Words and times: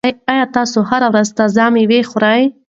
آیا 0.31 0.45
تاسو 0.57 0.79
هره 0.89 1.07
ورځ 1.13 1.29
تازه 1.37 1.65
مېوه 1.73 1.99
خورئ؟ 2.09 2.41